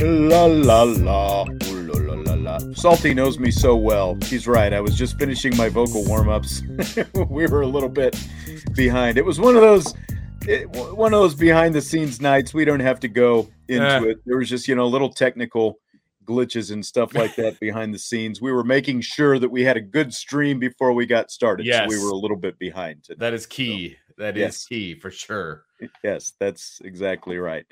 [0.00, 1.44] La la la.
[1.66, 2.58] Ooh, la la la la.
[2.74, 4.16] Salty knows me so well.
[4.24, 4.72] He's right.
[4.72, 6.62] I was just finishing my vocal warm ups.
[7.28, 8.16] we were a little bit
[8.74, 9.18] behind.
[9.18, 9.94] It was one of those.
[10.46, 12.54] It, one of those behind the scenes nights.
[12.54, 14.20] We don't have to go into it.
[14.24, 15.80] There was just you know little technical
[16.24, 18.40] glitches and stuff like that behind the scenes.
[18.40, 21.66] We were making sure that we had a good stream before we got started.
[21.66, 23.18] So we were a little bit behind today.
[23.18, 23.96] That is key.
[24.16, 24.64] That is Yes.
[24.66, 25.64] key for sure.
[26.04, 27.64] Yes, that's exactly right.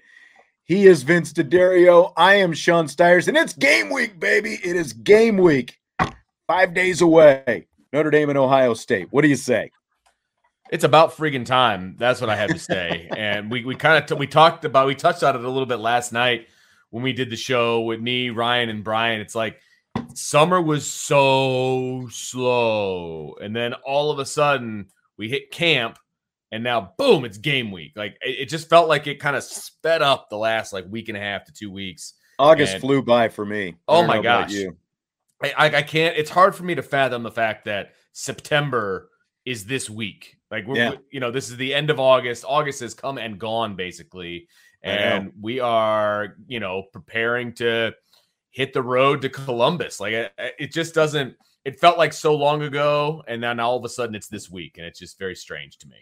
[0.66, 2.12] He is Vince D'Addario.
[2.16, 4.58] I am Sean Stiers, and it's game week, baby.
[4.64, 5.78] It is game week.
[6.48, 7.68] Five days away.
[7.92, 9.06] Notre Dame and Ohio State.
[9.12, 9.70] What do you say?
[10.72, 11.94] It's about friggin' time.
[11.96, 13.08] That's what I have to say.
[13.16, 15.66] and we we kind of t- we talked about we touched on it a little
[15.66, 16.48] bit last night
[16.90, 19.20] when we did the show with me, Ryan, and Brian.
[19.20, 19.60] It's like
[20.14, 25.96] summer was so slow, and then all of a sudden we hit camp,
[26.52, 27.92] and now boom, it's game week.
[27.96, 31.08] Like it, it just felt like it kind of sped up the last like week
[31.08, 32.14] and a half to two weeks.
[32.38, 33.74] August And- flew by for me.
[33.88, 34.54] Oh my gosh.
[35.42, 36.16] I, I I can't.
[36.16, 39.10] It's hard for me to fathom the fact that September
[39.44, 40.36] is this week.
[40.50, 40.90] Like we're, Yeah.
[40.90, 42.44] we- you know, this is the end of August.
[42.46, 44.48] August has come and gone basically,
[44.82, 47.92] and we are, you know, preparing to
[48.50, 50.00] hit the road to Columbus.
[50.00, 51.34] Like it, it just doesn't.
[51.64, 54.78] It felt like so long ago, and then all of a sudden it's this week,
[54.78, 55.96] and it's just very strange to me.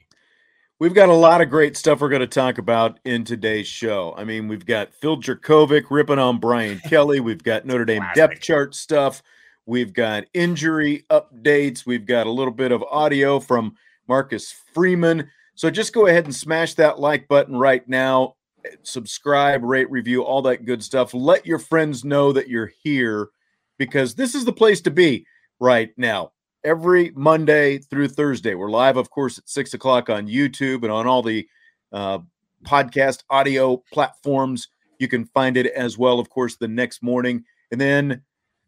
[0.80, 4.12] We've got a lot of great stuff we're going to talk about in today's show.
[4.18, 7.20] I mean, we've got Phil Jurkovec ripping on Brian Kelly.
[7.20, 8.16] We've got Notre Dame Classic.
[8.16, 9.22] depth chart stuff.
[9.66, 11.86] We've got injury updates.
[11.86, 13.76] We've got a little bit of audio from
[14.08, 15.30] Marcus Freeman.
[15.54, 18.34] So just go ahead and smash that like button right now.
[18.82, 21.14] Subscribe, rate, review, all that good stuff.
[21.14, 23.28] Let your friends know that you're here
[23.78, 25.24] because this is the place to be
[25.60, 26.32] right now
[26.64, 28.54] every Monday through Thursday.
[28.54, 31.46] We're live, of course, at six o'clock on YouTube and on all the
[31.92, 32.18] uh,
[32.64, 34.68] podcast audio platforms.
[34.98, 37.44] You can find it as well, of course, the next morning.
[37.70, 38.22] And then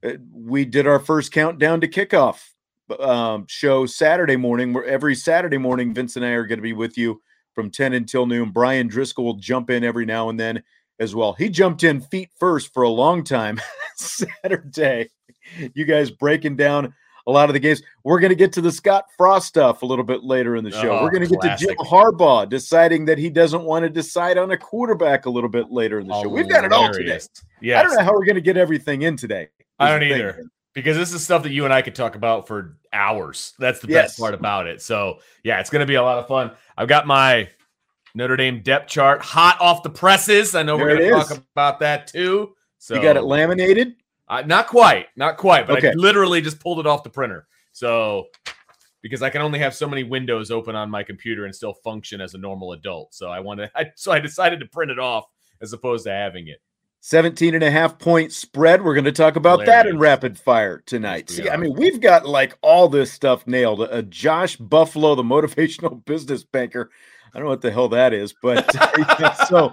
[0.05, 2.41] uh, we did our first countdown to kickoff
[3.01, 4.73] um, show Saturday morning.
[4.75, 7.23] Where every Saturday morning, Vince and I are going to be with you
[7.55, 8.51] from 10 until noon.
[8.51, 10.63] Bryan Driskell will jump in every now and then
[11.01, 11.33] as well.
[11.33, 13.61] He jumped in feet first for a long time
[13.97, 15.11] Saturday.
[15.75, 16.93] You guys breaking down
[17.27, 17.83] a lot of the games.
[18.05, 20.71] We're going to get to the Scott Frost stuff a little bit later in the
[20.71, 20.99] show.
[20.99, 21.77] Oh, We're going to get to Jim.
[21.79, 25.99] Harbaugh deciding that he doesn't want to decide on a quarterback a little bit later
[25.99, 26.29] in the show.
[26.29, 27.05] We've got it all today.
[27.05, 27.29] Hilarious.
[27.65, 29.49] I don't know how we're going to get everything in today.
[29.79, 30.19] I don't the thing.
[30.21, 30.45] either.
[30.75, 33.55] because this is stuff that you and I could talk about for hours.
[33.59, 34.11] That's the Yes.
[34.11, 34.81] best part about it.
[34.83, 36.53] So yeah, it's going to be a lot of fun.
[36.79, 37.49] I've got my
[38.15, 40.55] Notre Dame depth chart hot off the presses.
[40.55, 42.55] I know we're going to talk about that too.
[42.79, 43.97] So You got it laminated?
[44.29, 45.91] Uh, not quite, not quite, but Okay.
[45.91, 47.47] I literally just pulled it off the printer.
[47.73, 48.27] So
[49.03, 52.21] because I can only have so many windows open on my computer and still function
[52.21, 53.15] as a normal adult.
[53.15, 55.27] So I wanted, I, so I decided to print it off
[55.61, 56.61] as opposed to having it.
[57.01, 58.83] 17 and a half point spread.
[58.83, 61.31] We're going to talk about that in rapid fire tonight.
[61.31, 63.81] See, I mean, we've got like all this stuff nailed.
[63.83, 66.91] Uh, Josh Buffalo, the motivational business banker.
[67.33, 68.69] I don't know what the hell that is, but
[69.47, 69.73] so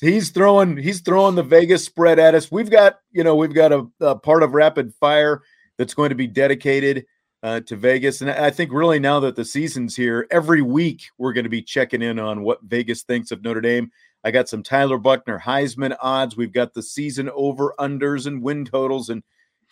[0.00, 2.50] he's throwing he's throwing the Vegas spread at us.
[2.50, 5.42] We've got you know we've got a, a part of rapid fire
[5.76, 7.06] that's going to be dedicated
[7.42, 11.32] uh, to Vegas, and I think really now that the season's here, every week we're
[11.32, 13.90] going to be checking in on what Vegas thinks of Notre Dame.
[14.22, 16.36] I got some Tyler Buchner Heisman odds.
[16.36, 19.22] We've got the season over unders and win totals and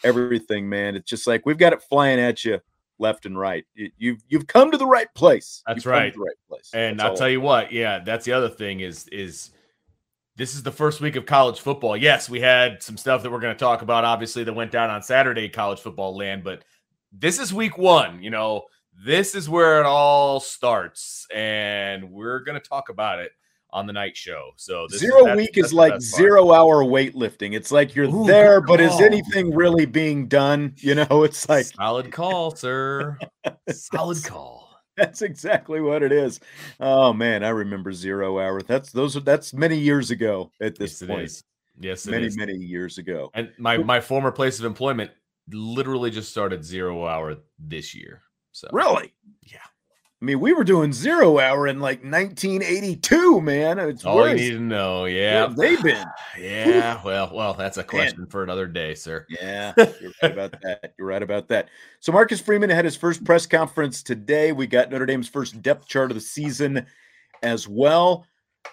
[0.03, 0.97] everything, man.
[0.97, 2.61] It's just like we've got it flying at you
[2.99, 3.65] left and right.
[3.75, 5.63] You, you've you've come to the right place.
[5.67, 6.15] That's right.
[6.17, 6.71] right place.
[6.75, 9.51] And That's I'll tell you what, yeah, that's the other thing is is
[10.39, 11.97] this is the first week of college football.
[11.97, 14.89] Yes, we had some stuff that we're going to talk about, obviously, that went down
[14.89, 16.63] on Saturday, college football land, but
[17.13, 18.23] this is week one.
[18.23, 18.63] You know,
[19.05, 23.33] this is where it all starts, and we're going to talk about it
[23.71, 24.51] on the night show.
[24.55, 27.55] So zero is, week is like zero hour weightlifting.
[27.55, 30.75] It's like you're Ooh, there, but is anything really being done?
[30.77, 33.19] You know, it's like solid call, sir.
[33.73, 34.68] solid call.
[34.99, 36.41] That's exactly what it is.
[36.81, 38.61] Oh man, I remember zero hour.
[38.61, 39.17] That's those.
[39.17, 41.43] Are, That's many years ago at this yes, point.
[41.81, 42.37] Yes, many is.
[42.37, 43.31] many years ago.
[43.35, 45.13] And my my former place of employment
[45.51, 48.23] literally just started zero hour this year.
[48.51, 49.15] So really,
[49.47, 49.59] yeah.
[50.21, 53.79] I mean, we were doing zero hour in like 1982, man.
[53.79, 54.41] It's all worse.
[54.41, 55.05] you need to know.
[55.05, 56.05] Yeah, they've been.
[56.39, 58.29] Yeah, well, well, that's a question man.
[58.29, 59.27] for another day, sir.
[59.29, 60.95] Yeah, you're right about that.
[60.97, 61.69] You're right about that.
[61.99, 64.53] So Marcus Freeman had his first press conference today.
[64.53, 66.87] We got Notre Dame's first depth chart of the season
[67.43, 68.25] as well.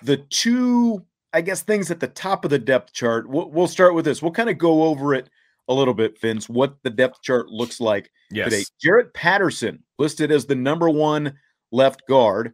[0.03, 1.03] The two,
[1.33, 3.27] I guess, things at the top of the depth chart.
[3.27, 4.21] We'll, we'll start with this.
[4.21, 5.29] We'll kind of go over it
[5.67, 8.49] a little bit, Vince, what the depth chart looks like yes.
[8.49, 8.63] today.
[8.81, 11.33] Jarrett Patterson listed as the number one
[11.71, 12.53] left guard.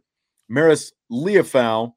[0.50, 1.92] Marist Liufau,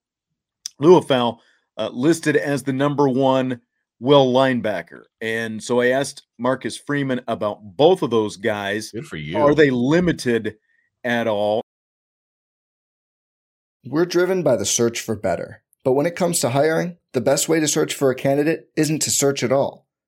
[0.81, 1.37] Liufau
[1.77, 3.61] uh, listed as the number one
[3.99, 5.03] will linebacker.
[5.21, 8.91] And so I asked Marcus Freeman about both of those guys.
[8.91, 9.37] Good for you.
[9.37, 10.57] Are they limited
[11.03, 11.61] at all?
[13.85, 15.63] We're driven by the search for better.
[15.83, 19.03] But when it comes to hiring, the best way to search for a candidate isn't
[19.03, 19.85] to search at all.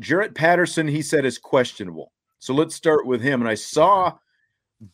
[0.00, 2.12] Jarrett Patterson, he said, is questionable.
[2.38, 3.40] So let's start with him.
[3.40, 4.14] And I saw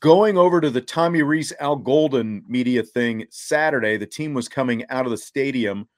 [0.01, 4.85] going over to the Tommy Rees Al Golden media thing Saturday, the team was coming
[4.91, 5.89] out of the stadium.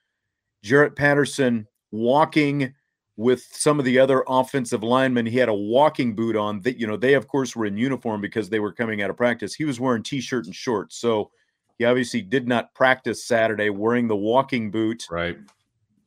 [0.63, 2.75] Jarrett Patterson walking
[3.17, 5.27] with some of the other offensive linemen.
[5.27, 8.21] He had a walking boot on that, you know, they of course were in uniform
[8.21, 9.55] because they were coming out of practice.
[9.55, 10.97] He was wearing t-shirt and shorts.
[10.97, 11.31] So
[11.79, 15.07] he obviously did not practice Saturday wearing the walking boot.
[15.11, 15.37] Right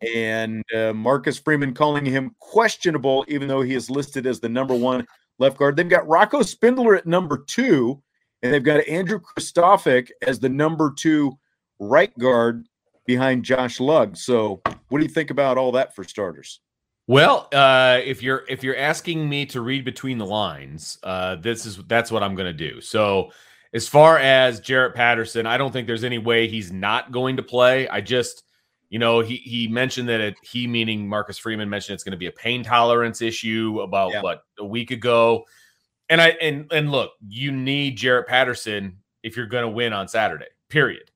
[0.02, 4.76] and uh, Marcus Freeman calling him questionable, even though he is listed as the number
[4.76, 5.06] one
[5.40, 5.76] left guard.
[5.76, 8.02] They've got Rocco Spindler at number two,
[8.42, 11.38] and they've got Andrew Kristofic as the number two
[11.80, 12.68] right guard
[13.06, 14.16] behind Josh Lugg.
[14.18, 16.60] So, what do you think about all that for starters?
[17.08, 21.66] Well, uh, if you're if you're asking me to read between the lines, uh, this
[21.66, 22.82] is that's what I'm going to do.
[22.82, 23.32] So,
[23.74, 27.44] as far as Jarrett Patterson, I don't think there's any way he's not going to
[27.44, 27.88] play.
[27.88, 28.44] I just
[28.90, 32.18] you know, he he mentioned that it, he meaning Marcus Freeman mentioned it's going to
[32.18, 34.22] be a pain tolerance issue about yeah.
[34.22, 35.46] what a week ago.
[36.10, 40.08] And I and and look, you need Jarrett Patterson if you're going to win on
[40.08, 40.48] Saturday.
[40.70, 41.12] Period.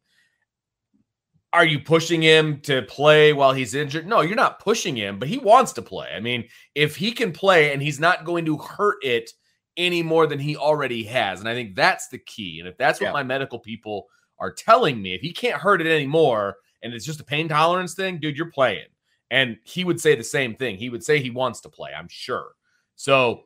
[1.53, 4.07] Are you pushing him to play while he's injured?
[4.07, 6.07] No, you're not pushing him, but he wants to play.
[6.15, 9.31] I mean, if he can play and he's not going to hurt it
[9.75, 12.60] any more than he already has, and I think that's the key.
[12.60, 13.13] And if that's what yeah.
[13.13, 14.07] my medical people
[14.39, 17.93] are telling me, if he can't hurt it anymore, and it's just a pain tolerance
[17.93, 18.88] thing, dude, you're playing.
[19.29, 20.77] And he would say the same thing.
[20.77, 22.51] He would say he wants to play, I'm sure.
[22.95, 23.43] So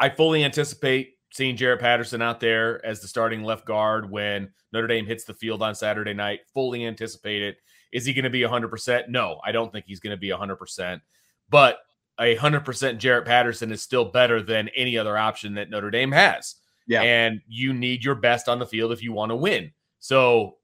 [0.00, 4.86] I fully anticipate seeing Jarrett Patterson out there as the starting left guard when Notre
[4.86, 6.40] Dame hits the field on Saturday night.
[6.52, 7.56] Fully anticipate it.
[7.92, 9.08] Is he going to be 100%?
[9.08, 11.00] No, I don't think he's going to be 100%.
[11.50, 11.78] But
[12.18, 16.56] a 100% Jarrett Patterson is still better than any other option that Notre Dame has.
[16.86, 17.02] Yeah.
[17.02, 19.72] And you need your best on the field if you want to win.
[20.00, 20.56] So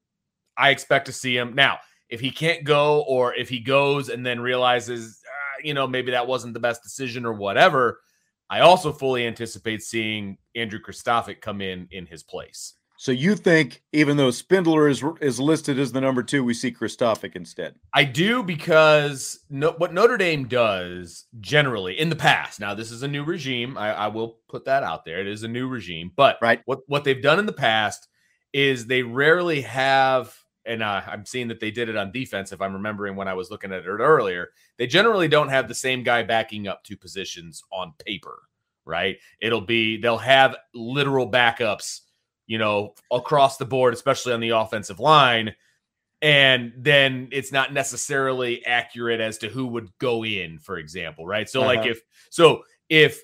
[0.60, 1.54] I expect to see him.
[1.54, 5.86] Now, if he can't go or if he goes and then realizes, uh, you know,
[5.86, 8.00] maybe that wasn't the best decision or whatever,
[8.50, 12.74] I also fully anticipate seeing Andrew Kristofic come in in his place.
[12.98, 16.70] So you think even though Spindler is is listed as the number two, we see
[16.70, 17.76] Kristofic instead?
[17.94, 22.60] I do because no, what Notre Dame does generally in the past.
[22.60, 23.78] Now this is a new regime.
[23.78, 25.18] I, I will put that out there.
[25.18, 26.60] It is a new regime, but right.
[26.66, 28.06] what what they've done in the past
[28.52, 30.36] is they rarely have
[30.66, 32.52] and uh, I'm seeing that they did it on defense.
[32.52, 35.74] If I'm remembering when I was looking at it earlier, they generally don't have the
[35.74, 38.42] same guy backing up two positions on paper,
[38.84, 39.16] right?
[39.40, 42.00] It'll be they'll have literal backups,
[42.46, 45.54] you know, across the board, especially on the offensive line.
[46.22, 51.48] and then it's not necessarily accurate as to who would go in, for example, right?
[51.48, 51.74] So, uh-huh.
[51.74, 53.20] like if so, if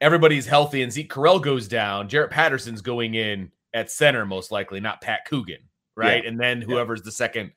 [0.00, 4.80] everybody's healthy and Zeke Correll goes down, Jarrett Patterson's going in at center most likely,
[4.80, 5.67] not Pat Coogan,
[5.98, 6.22] right?
[6.22, 6.30] Yeah.
[6.30, 7.06] And then whoever's yeah.
[7.06, 7.50] the second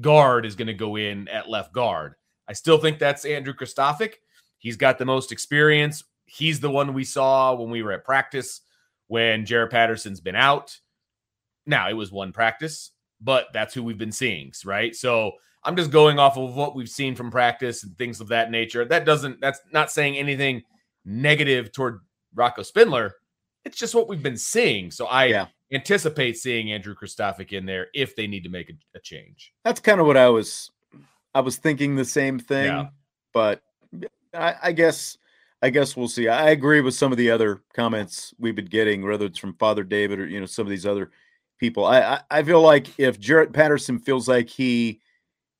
[0.00, 2.14] guard is going to go in at left guard.
[2.46, 4.14] I still think that's Andrew Kristofic.
[4.58, 6.04] He's got the most experience.
[6.24, 8.60] He's the one we saw when we were at practice
[9.08, 10.78] when Jarrett Patterson's been out.
[11.66, 14.94] Now it was one practice, but that's who we've been seeing, right?
[14.94, 15.32] So
[15.64, 18.84] I'm just going off of what we've seen from practice and things of that nature.
[18.84, 20.62] That doesn't, that's not saying anything
[21.04, 22.00] negative toward
[22.34, 23.14] Rocco Spindler.
[23.64, 24.90] It's just what we've been seeing.
[24.90, 25.46] So I yeah.
[25.72, 29.52] Anticipate seeing Andrew Kristofic in there if they need to make a, a change.
[29.64, 30.70] That's kind of what I was,
[31.34, 32.88] I was thinking the same thing, yeah.
[33.32, 33.62] but
[34.34, 35.18] I, I guess
[35.60, 36.28] I guess we'll see.
[36.28, 39.82] I agree with some of the other comments we've been getting, whether it's from Father
[39.82, 41.10] David or you know some of these other
[41.58, 41.84] people.
[41.84, 45.00] I, I, I feel like if Jarrett Patterson feels like he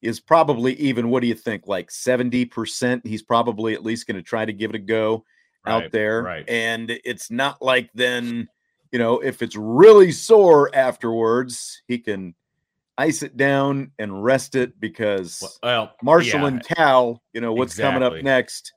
[0.00, 3.04] is probably even, what do you think, like seventy percent?
[3.04, 5.24] He's probably at least going to try to give it a go
[5.66, 6.48] right, out there, right?
[6.48, 8.48] And it's not like then,
[8.92, 12.35] you know, if it's really sore afterwards, he can
[12.97, 17.75] ice it down and rest it because well, Marshall yeah, and Cal, you know, what's
[17.75, 18.00] exactly.
[18.00, 18.73] coming up next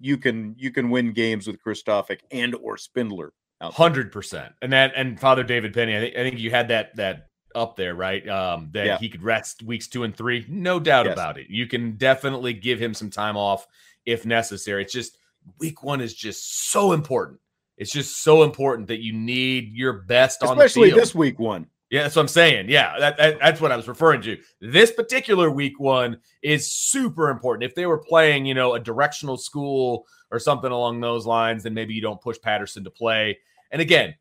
[0.00, 3.32] you can you can win games with Kristofic and or Spindler.
[3.60, 5.96] Hundred percent, and that and Father David Penny.
[5.96, 8.26] I think I think you had that that up there, right?
[8.28, 8.98] Um, that yeah.
[8.98, 11.12] he could rest weeks two and three, no doubt yes.
[11.12, 11.46] about it.
[11.48, 13.68] You can definitely give him some time off
[14.04, 14.82] if necessary.
[14.82, 15.16] It's just
[15.60, 17.38] week one is just so important.
[17.82, 20.66] It's just so important that you need your best on the team.
[20.66, 21.66] especially this week one.
[21.90, 22.70] Yeah, that's what I'm saying.
[22.70, 24.38] Yeah, that, that, that's what I was referring to.
[24.62, 27.64] This particular week one is super important.
[27.68, 31.74] If they were playing, you know, a directional school or something along those lines, then
[31.74, 33.38] maybe you don't push Patterson to play.
[33.70, 34.14] And again,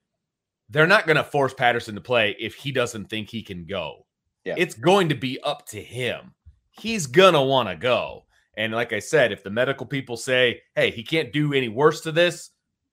[0.70, 4.06] they're not going to force Patterson to play if he doesn't think he can go.
[4.44, 4.56] Yeah.
[4.58, 6.34] It's going to be up to him.
[6.72, 8.25] He's going to want to go.
[8.58, 12.01] And like I said, if the medical people say, hey, he can't do any worse
[12.01, 12.50] to this,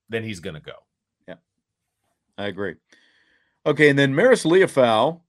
[0.09, 0.73] then he's going to go.
[1.27, 1.35] Yeah,
[2.37, 2.75] I agree.
[3.67, 5.21] Okay, and then Marist Liufau,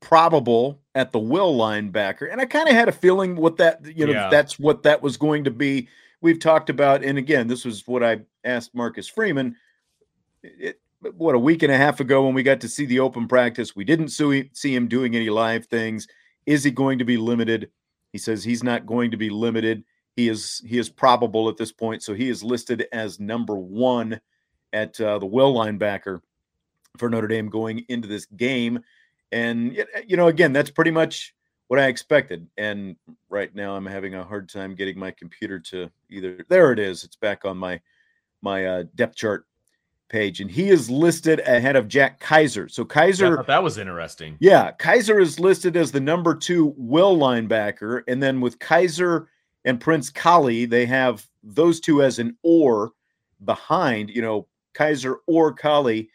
[0.00, 2.30] probable at the will linebacker.
[2.30, 4.28] And I kind of had a feeling what that, you know, yeah.
[4.30, 5.88] that's what that was going to be.
[6.20, 9.56] We've talked about, and again, this was what I asked Marcus Freeman.
[10.42, 10.80] It,
[11.16, 13.76] what a week and a half ago when we got to see the open practice,
[13.76, 16.08] we didn't see him doing any live things.
[16.46, 17.70] Is he going to be limited?
[18.12, 19.84] He says he's not going to be limited.
[20.16, 24.20] He is he is probable at this point, so he is listed as number one
[24.72, 26.20] at uh, the will linebacker
[26.98, 28.80] for Notre Dame going into this game.
[29.32, 31.34] And, you know, again, that's pretty much
[31.68, 32.46] what I expected.
[32.56, 32.96] And
[33.28, 36.44] right now I'm having a hard time getting my computer to either.
[36.48, 37.04] There it is.
[37.04, 37.80] It's back on my
[38.42, 39.46] my uh, depth chart
[40.08, 42.70] page, and he is listed ahead of Jack Kiser.
[42.70, 44.36] So Kiser, yeah, that was interesting.
[44.38, 49.26] Yeah, Kiser is listed as the number two will linebacker, and then with Kiser
[49.66, 52.92] and Prince Kollie, they have those two as an or
[53.44, 54.08] behind.
[54.08, 56.08] You know, Kiser or Kollie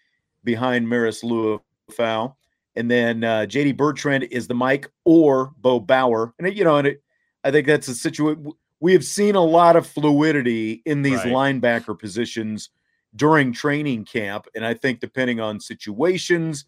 [0.43, 2.34] behind Marist Liufau.
[2.75, 6.34] And then uh, JD Bertrand is the Mike or Bo Bauer.
[6.39, 7.03] And, it, you know, and it,
[7.43, 8.51] I think that's a situation.
[8.79, 11.62] We have seen a lot of fluidity in these right.
[11.62, 12.70] linebacker positions
[13.15, 14.48] during training camp.
[14.55, 16.65] And I think depending on situations,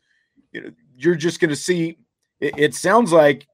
[0.52, 1.98] you know, you're just going to see
[2.42, 3.48] it, it sounds like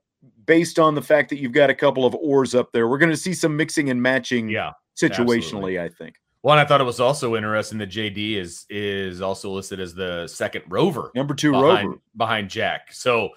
[0.50, 3.12] based on the fact that you've got a couple of oars up there, we're going
[3.12, 5.80] to see some mixing and matching yeah, situationally, absolutely.
[5.80, 6.16] I think.
[6.42, 10.26] One, I thought it was also interesting that JD is is also listed as the
[10.28, 12.92] second rover, number two behind, rover behind Jack.
[12.92, 13.30] So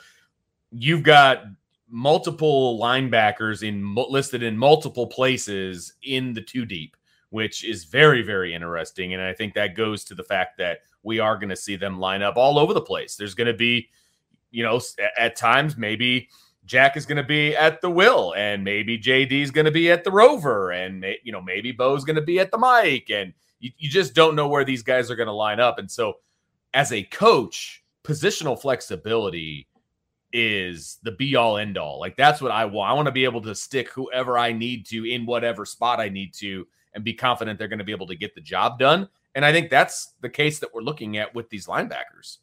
[0.70, 1.44] you've got
[1.90, 6.96] multiple linebackers in listed in multiple places in the two deep,
[7.28, 9.12] which is very very interesting.
[9.12, 12.00] And I think that goes to the fact that we are going to see them
[12.00, 13.16] line up all over the place.
[13.16, 13.90] There's going to be,
[14.50, 14.80] you know,
[15.18, 16.30] at times maybe
[16.72, 19.90] Jack is going to be at the Will, and maybe JD is going to be
[19.90, 23.34] at the Rover, and you know maybe Bo's going to be at the Mike, and
[23.60, 25.78] you, you just don't know where these guys are going to line up.
[25.78, 26.14] And so,
[26.72, 29.68] as a coach, positional flexibility
[30.32, 32.00] is the be all end all.
[32.00, 32.90] Like that's what I want.
[32.90, 36.08] I want to be able to stick whoever I need to in whatever spot I
[36.08, 39.10] need to, and be confident they're going to be able to get the job done.
[39.34, 42.38] And I think that's the case that we're looking at with these linebackers.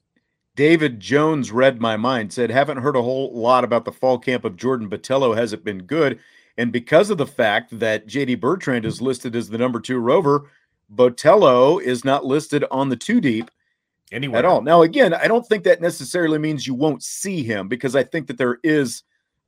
[0.60, 4.44] David Jones read my mind, said, Haven't heard a whole lot about the fall camp
[4.44, 5.34] of Jordan Botelho.
[5.34, 6.20] Has it been good?
[6.58, 10.52] And because of the fact that JD Bertrand is listed as the number two rover,
[10.94, 13.50] Botelho is not listed on the two deep
[14.12, 14.62] anywhere at all.
[14.62, 18.28] Now, again, I don't think that necessarily means you won't see him because I think
[18.28, 19.04] that there is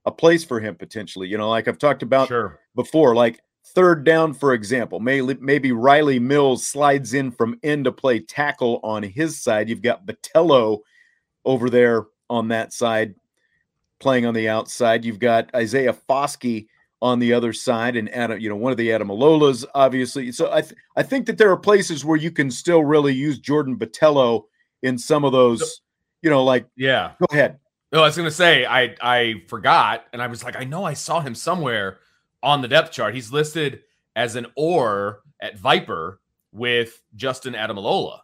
[0.06, 1.28] a place for him potentially.
[1.28, 2.62] You know, like I've talked about sure.
[2.74, 7.92] before, like third down, for example, maybe, maybe Riley Mills slides in from end to
[7.92, 9.68] play tackle on his side.
[9.68, 10.80] You've got Botelho
[11.46, 13.16] over there on that side.
[14.00, 15.06] playing on the outside.
[15.06, 16.68] You've got Isaiah Foskey
[17.04, 20.32] on the other side, and Adam, you know, one of the Ademilolas, obviously.
[20.32, 23.40] So I th- I think that there are places where you can still really use
[23.40, 24.44] Jordan Botelho
[24.84, 25.82] in some of those,
[26.22, 27.12] you know, like yeah.
[27.20, 27.60] Go ahead.
[27.92, 30.94] No, I was gonna say I I forgot, and I was like, I know I
[30.94, 32.00] saw him somewhere
[32.44, 33.14] on the depth chart.
[33.14, 33.82] He's listed
[34.16, 36.20] as an or at Viper
[36.52, 38.20] with Justin Ademilola.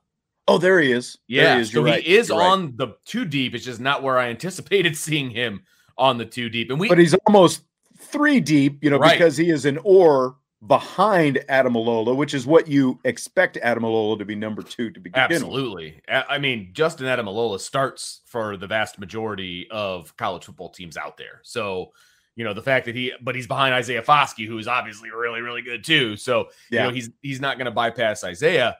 [0.47, 1.17] Oh, there he is.
[1.27, 1.71] Yeah, he is.
[1.71, 2.03] so right.
[2.03, 2.77] he is You're on right.
[2.77, 3.53] the two deep.
[3.55, 5.61] It's just not where I anticipated seeing him
[5.97, 6.69] on the two deep.
[6.69, 7.63] And we, but he's almost
[7.99, 9.17] three deep, you know, Right.
[9.17, 10.35] because he is an or
[10.65, 15.31] behind Ademilola, which is what you expect Ademilola to be number two to begin with.
[15.33, 16.01] absolutely.
[16.07, 21.17] A- I mean, Justin Ademilola starts for the vast majority of college football teams out
[21.17, 21.41] there.
[21.43, 21.91] So,
[22.35, 25.41] you know, the fact that he, but he's behind Isaiah Foskey, who is obviously really,
[25.41, 26.15] really good too.
[26.15, 26.83] So, Yeah.
[26.83, 28.77] you know, he's he's not going to bypass Isaiah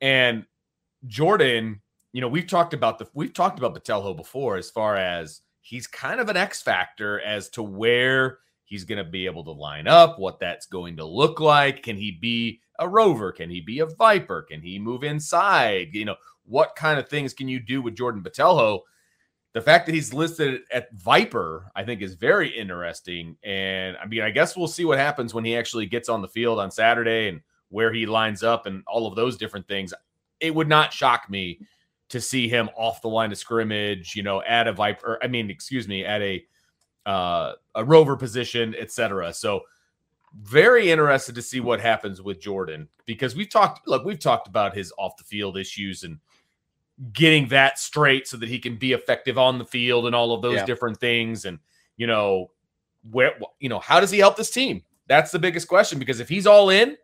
[0.00, 0.44] and
[1.06, 1.80] Jordan.
[2.12, 5.86] You know, we've talked about the we've talked about Botelho before as far as he's
[5.86, 9.86] kind of an X factor as to where he's going to be able to line
[9.86, 11.82] up, what that's going to look like.
[11.82, 13.32] Can he be a rover?
[13.32, 14.42] Can he be a viper?
[14.42, 15.88] Can he move inside?
[15.92, 18.80] You know, what kind of things can you do with Jordan Botelho?
[19.52, 23.36] The fact that he's listed at Viper, I think, is very interesting.
[23.42, 26.28] And I mean, I guess we'll see what happens when he actually gets on the
[26.28, 29.92] field on Saturday and where he lines up and all of those different things.
[30.40, 31.60] It would not shock me
[32.08, 35.48] to see him off the line of scrimmage, you know, at a Viper, I mean,
[35.50, 36.44] excuse me, at a
[37.06, 39.32] uh, a rover position, etc.
[39.32, 39.62] So
[40.42, 44.76] very interested to see what happens with Jordan because we've talked look, we've talked about
[44.76, 46.18] his off the field issues and
[47.12, 50.42] getting that straight so that he can be effective on the field and all of
[50.42, 50.66] those Yeah.
[50.66, 51.58] different things and
[51.96, 52.50] you know
[53.10, 56.28] where you know how does he help this team that's the biggest question because if
[56.28, 56.96] he's all in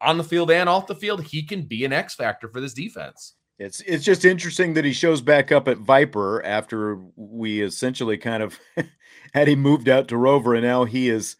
[0.00, 2.74] on the field and off the field he can be an x factor for this
[2.74, 8.18] defense It's it's just interesting that he shows back up at Viper after we essentially
[8.18, 8.58] kind of
[9.34, 11.36] had him moved out to Rover, and now he is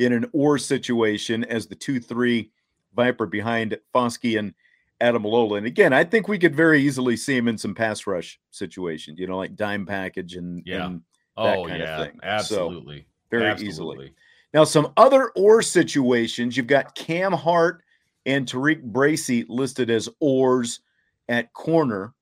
[0.00, 2.50] in an or situation as the two three
[2.96, 4.52] Viper behind Foskey and
[5.00, 5.58] Ademilola.
[5.58, 9.18] And again, I think we could very easily see him in some pass rush situations,
[9.20, 10.86] you know, like dime package and, Yeah.
[10.86, 11.02] and
[11.36, 12.18] oh, that oh kind of yeah thing.
[12.20, 13.68] So, absolutely very Absolutely.
[13.68, 14.14] easily.
[14.52, 17.83] Now, some other or situations you've got Cam Hart
[18.26, 20.80] and Tariq Bracy listed as ors
[21.28, 22.14] at corner.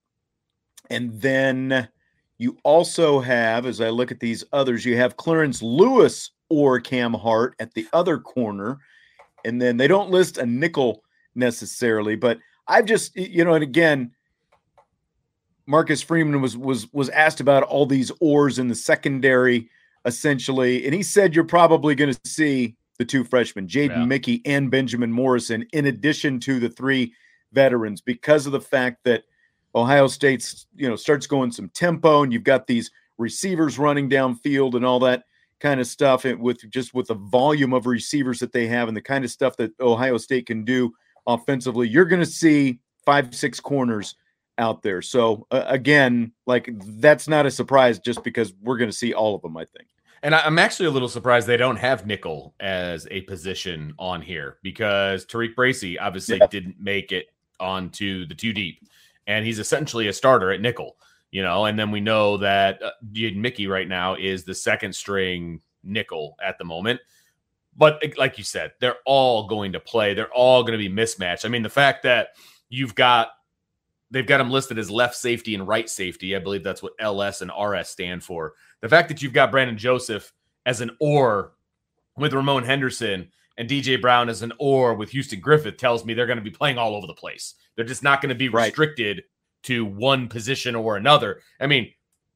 [0.90, 1.88] And then
[2.38, 7.14] you also have, as I look at these others, you have Clarence Lewis or Cam
[7.14, 8.78] Hart at the other corner.
[9.44, 11.02] And then they don't list a nickel
[11.34, 12.38] necessarily, but
[12.68, 14.12] I've just, you know, and again,
[15.66, 19.68] Marcus Freeman was was was asked about all these ors in the secondary,
[20.04, 24.04] essentially, and he said you're probably going to see the two freshmen, Jaden Yeah.
[24.04, 27.12] Mickey and Benjamin Morrison, in addition to the three
[27.52, 29.24] veterans, because of the fact that
[29.74, 34.74] Ohio State's you know starts going some tempo, and you've got these receivers running downfield
[34.74, 35.24] and all that
[35.58, 38.96] kind of stuff, and with just with the volume of receivers that they have and
[38.96, 40.92] the kind of stuff that Ohio State can do
[41.26, 44.14] offensively, you're going to see five six corners
[44.58, 45.02] out there.
[45.02, 49.34] So uh, again, like that's not a surprise just because we're going to see all
[49.34, 49.56] of them.
[49.56, 49.88] I think.
[50.22, 54.22] And I- I'm actually a little surprised they don't have nickel as a position on
[54.22, 56.46] here because Tariq Bracy obviously Yeah.
[56.46, 57.26] didn't make it
[57.58, 58.80] onto the two deep,
[59.26, 60.96] and he's essentially a starter at nickel,
[61.30, 61.64] you know.
[61.66, 66.58] And then we know that uh, Mickey right now is the second string nickel at
[66.58, 67.00] the moment.
[67.76, 70.12] But like you said, they're all going to play.
[70.14, 71.44] They're all going to be mismatched.
[71.44, 72.28] I mean, the fact that
[72.68, 73.30] you've got
[74.12, 76.36] they've got them listed as left safety and right safety.
[76.36, 78.54] I believe that's what LS and RS stand for.
[78.80, 80.32] The fact that you've got Brandon Joseph
[80.66, 81.52] as an or
[82.16, 86.26] with Ramon Henderson and DJ Brown as an or with Houston Griffith tells me they're
[86.26, 87.54] going to be playing all over the place.
[87.74, 88.66] They're just not going to be Right.
[88.66, 89.24] restricted
[89.64, 91.40] to one position or another.
[91.60, 91.92] I mean,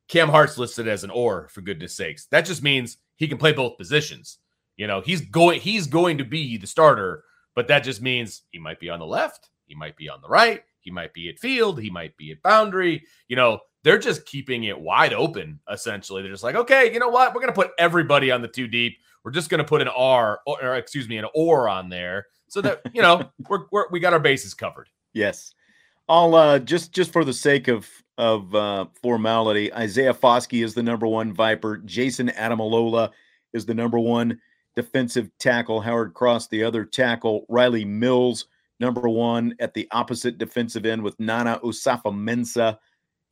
[0.08, 2.26] Cam Hart's listed as an or for goodness sakes.
[2.26, 4.38] That just means he can play both positions.
[4.76, 8.58] You know, he's going he's going to be the starter, but that just means he
[8.58, 11.38] might be on the left, he might be on the right, he might be at
[11.38, 13.04] field, he might be at boundary.
[13.28, 16.22] You know, they're just keeping it wide open essentially.
[16.22, 17.34] They're just like, "Okay, you know what?
[17.34, 18.96] We're going to put everybody on the two deep.
[19.24, 22.26] We're just going to put an R or, or excuse me, an or on there
[22.46, 25.52] so that, you know, we're, we're we got our bases covered." Yes.
[26.08, 30.82] I'll uh just just for the sake of of uh formality, Isaiah Foskey is the
[30.82, 31.78] number one Viper.
[31.78, 33.10] Jayson Ademilola
[33.52, 34.40] is the number one
[34.76, 35.80] defensive tackle.
[35.80, 37.44] Howard Cross, the other tackle.
[37.48, 38.46] Riley Mills,
[38.80, 42.76] number one at the opposite defensive end with Nana Osafo-Mensah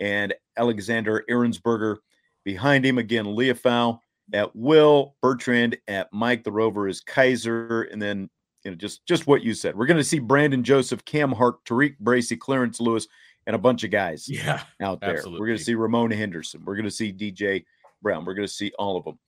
[0.00, 1.96] and Alexander Ehrensberger
[2.44, 2.98] behind him.
[2.98, 3.98] Again, Liufau
[4.32, 6.44] at Will, Bertrand at Mike.
[6.44, 8.30] The Rover is Kiser, and then
[8.64, 9.76] you know, just just what you said.
[9.76, 13.06] We're going to see Brandon Joseph, Cam Hart, Tariq Bracy, Clarence Lewis,
[13.46, 14.62] and a bunch of guys Yeah.
[14.80, 15.22] out there.
[15.26, 16.62] We're going to see Ramona Henderson.
[16.64, 17.64] We're going to see DJ
[18.02, 18.24] Brown.
[18.24, 19.18] We're going to see all of them.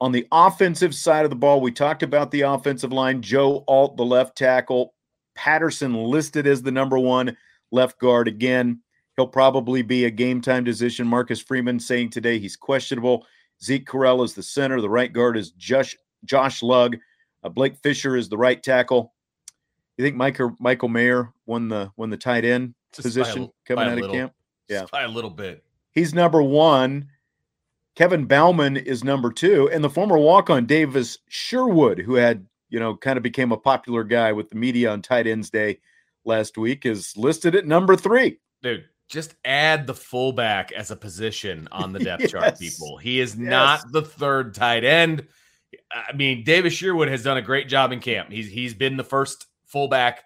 [0.00, 3.22] On the offensive side of the ball, we talked about the offensive line.
[3.22, 4.92] Joe Alt, the left tackle.
[5.34, 7.36] Patterson listed as the number one
[7.70, 8.28] left guard.
[8.28, 8.80] Again,
[9.16, 11.06] he'll probably be a game time decision.
[11.06, 13.26] Marcus Freeman saying today he's questionable.
[13.62, 14.80] Zeke Correll is the center.
[14.80, 16.96] The right guard is Josh, Josh Lugg.
[17.42, 19.12] Uh, Blake Fisher is the right tackle.
[19.96, 23.90] You think Michael Michael Mayer won the won the tight end Just position a- coming
[23.90, 24.32] out of camp?
[24.68, 24.86] Yeah.
[24.90, 25.62] By a little bit.
[25.92, 27.08] He's number one.
[27.94, 32.96] Kevin Bauman is number two, and the former walk-on Davis Sherwood, who had you know
[32.96, 35.80] kind of became a popular guy with the media on tight ends day
[36.24, 38.38] last week, is listed at number three.
[38.62, 42.96] Dude, just add the fullback as a position on the depth chart, people.
[42.96, 43.48] He is Yes.
[43.50, 45.26] not the third tight end.
[45.92, 48.30] I mean, Davis Sherwood has done a great job in camp.
[48.30, 50.22] He's he's been the first fullback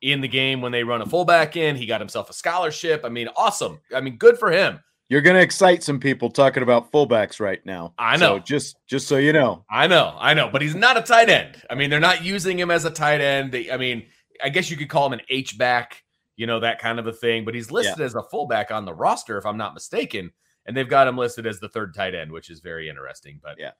[0.00, 1.76] in the game when they run a fullback in.
[1.76, 3.02] He got himself a scholarship.
[3.04, 3.80] I mean, awesome.
[3.94, 4.80] I mean, good for him.
[5.12, 7.92] You're going to excite some people talking about fullbacks right now.
[7.98, 8.38] I So know.
[8.38, 11.62] just just so you know, I know, I know, but he's not a tight end.
[11.68, 13.52] I mean, they're not using him as a tight end.
[13.52, 14.06] They, I mean,
[14.42, 16.02] I guess you could call him an H back,
[16.36, 17.44] you know, that kind of a thing.
[17.44, 20.30] But he's listed as a fullback on the roster, if I'm not mistaken,
[20.64, 23.38] and they've got him listed as the third tight end, which is very interesting.
[23.42, 23.72] But Yeah.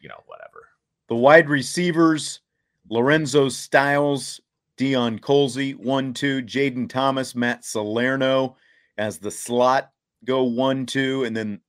[0.00, 0.68] you know, whatever.
[1.08, 2.42] the wide receivers:
[2.88, 4.40] Lorenzo Styles,
[4.78, 8.56] Deion Colzie, one two, Jaden Thomas, Matt Salerno
[8.98, 9.90] as the slot
[10.26, 11.60] go one two, and then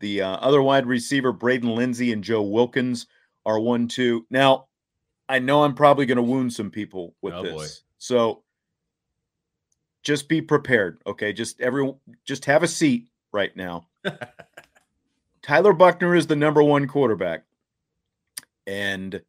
[0.00, 3.06] the uh, other wide receiver Braden Lenzy and Joe Wilkins
[3.44, 4.24] are one two.
[4.30, 4.66] Now,
[5.28, 7.66] I know I'm probably going to wound some people with Oh, this, boy.
[7.98, 8.42] so
[10.02, 10.98] just be prepared.
[11.06, 13.88] Okay, just everyone, just have a seat right now.
[15.42, 17.44] Tyler Buchner is the number one quarterback,
[18.66, 19.20] and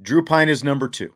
[0.00, 1.14] Drew Pyne is number two.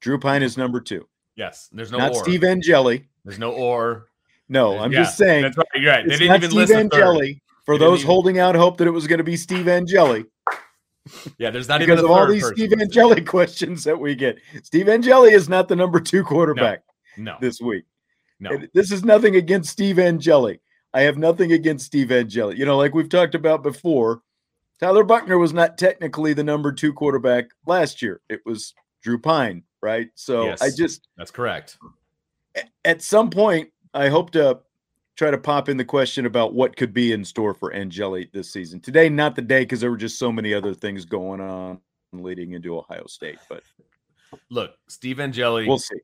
[0.00, 2.22] Drew Pyne is number two, Yes, there's no not or.
[2.22, 3.06] Steve Angeli.
[3.24, 4.06] There's no or.
[4.48, 5.66] No, I'm Yeah, just saying That's right.
[5.74, 6.06] You're right.
[6.06, 6.72] They it's didn't not even Steve list.
[6.94, 7.42] Angeli.
[7.64, 10.24] For those even- holding out hope that it was going to be Steve Angeli,
[11.38, 12.72] Yeah, there's not because even of all these person Steve.
[12.80, 16.82] Angeli questions that we get, Steve Angeli is not the number two quarterback
[17.16, 17.84] No, this week.
[18.40, 18.50] no.
[18.52, 20.60] And this is nothing against Steve Angeli.
[20.92, 22.56] I have nothing against Steve Angeli.
[22.58, 24.20] You know, like we've talked about before,
[24.80, 28.20] Tyler Buchner was not technically the number two quarterback last year.
[28.28, 30.08] It was Drew Pyne, right?
[30.14, 31.78] So I just, That's correct.
[32.84, 34.58] at some point, I hope to
[35.16, 38.50] try to pop in the question about what could be in store for Angeli this
[38.52, 38.80] season.
[38.80, 41.78] Today, not the day because there were just so many other things going on
[42.12, 43.62] leading into Ohio State, but
[44.50, 46.00] Look, Steve Angeli we'll see.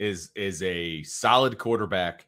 [0.00, 2.26] is is a solid quarterback.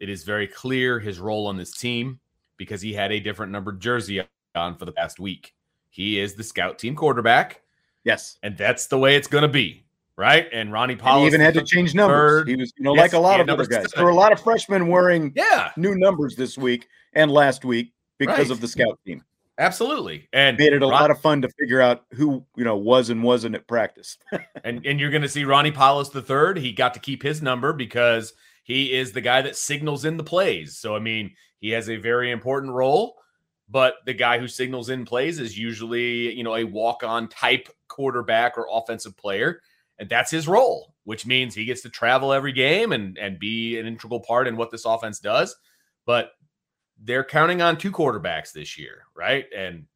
[0.00, 2.18] It is very clear his role on this team
[2.56, 4.22] because he had a different numbered jersey
[4.54, 5.54] on for the past week.
[5.90, 7.62] He is the scout team quarterback,
[8.04, 8.38] Yes.
[8.42, 9.84] and that's the way it's going to be,
[10.16, 10.46] right?
[10.52, 12.42] And Ronnie Paul even had to change numbers.
[12.42, 12.48] third.
[12.48, 13.82] He was, you know, Yes, like a lot of other guys.
[13.82, 13.90] seven.
[13.96, 17.92] There were a lot of freshmen wearing Yeah, new numbers this week and last week
[18.18, 18.50] because Right.
[18.50, 19.22] of the scout team.
[19.58, 20.28] absolutely.
[20.32, 23.10] And Made it a Ron- lot of fun to figure out who, you know, was
[23.10, 24.18] and wasn't at practice.
[24.64, 26.58] and and you're going to see Ronnie Powlus the third.
[26.58, 28.32] He got to keep his number because
[28.64, 30.76] he is the guy that signals in the plays.
[30.78, 33.16] So I mean, he has a very important role.
[33.68, 37.68] But the guy who signals in plays is usually you know a walk on type
[37.88, 39.60] quarterback or offensive player,
[39.98, 40.94] and that's his role.
[41.04, 44.56] Which means he gets to travel every game and and be an integral part in
[44.56, 45.54] what this offense does.
[46.04, 46.32] But
[47.02, 49.44] they're counting on two quarterbacks this year, right?
[49.56, 49.86] And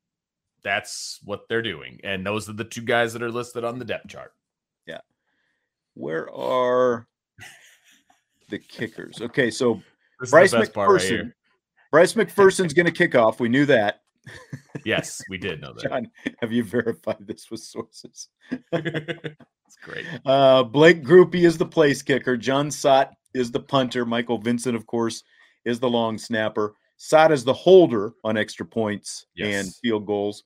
[0.63, 2.01] that's what they're doing.
[2.05, 4.35] And those are the two guys that are listed on the depth chart.
[4.87, 5.01] Yeah.
[5.95, 7.09] Where are
[8.51, 9.21] the kickers?
[9.21, 9.81] Okay, so
[10.21, 11.33] This Bryce the best right McFerson.
[11.91, 13.41] Bryce McFerson's going to kick off.
[13.41, 14.03] We knew that.
[14.85, 15.89] Yes, we did know that.
[15.89, 16.11] John,
[16.41, 18.29] have you verified this with sources?
[19.77, 20.05] it's great.
[20.27, 22.37] Uh, Blake Grupe is the place kicker.
[22.37, 24.05] Jon Sot is the punter.
[24.05, 25.23] Michael Vinson, of course,
[25.65, 26.75] is the long snapper.
[26.99, 30.45] Sott is the holder on extra points and field goals.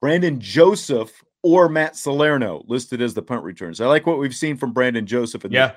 [0.00, 3.80] Brandon Joseph or Matt Salerno listed as the punt returns.
[3.80, 5.72] I like what we've seen from Brandon Joseph and Yeah.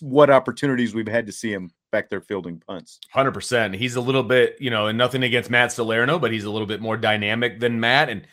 [0.00, 3.00] what opportunities we've had to see him back there fielding punts.
[3.12, 3.74] Hundred percent.
[3.74, 6.66] He's a little bit, you know, and nothing against Matt Salerno, but he's a little
[6.66, 8.08] bit more dynamic than Matt.
[8.08, 8.26] And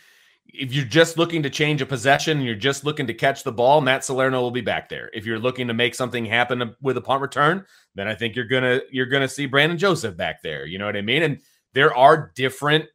[0.54, 3.52] if you're just looking to change a possession, and you're just looking to catch the
[3.52, 5.10] ball, Matt Salerno will be back there.
[5.14, 8.46] If you're looking to make something happen with a punt return, then I think you're
[8.46, 10.66] gonna you're gonna see Brandon Joseph back there.
[10.66, 11.24] You know what I mean?
[11.24, 11.42] And
[11.74, 12.86] there are different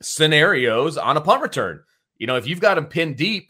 [0.00, 1.82] scenarios on a punt return.
[2.16, 3.48] You know, if you've got them pinned deep,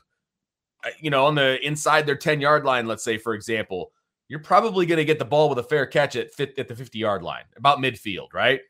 [0.85, 3.93] uh, you know, on the inside their 10 yard line, let's say, for example,
[4.29, 6.75] you're probably going to get the ball with a fair catch at, fit, at the
[6.75, 8.61] 50 yard line, about midfield, right?